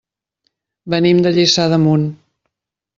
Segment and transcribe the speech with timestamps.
[0.95, 2.11] Venim de Lliçà d'Amunt.